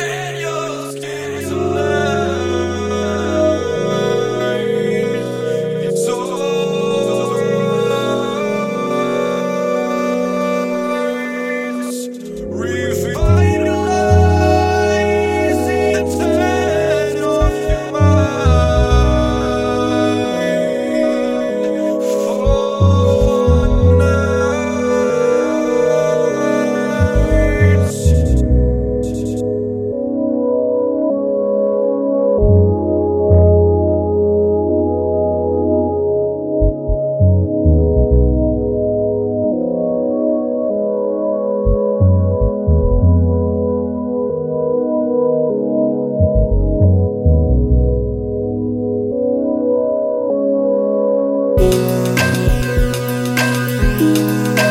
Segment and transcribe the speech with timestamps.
[0.00, 0.37] his head.
[54.08, 54.67] You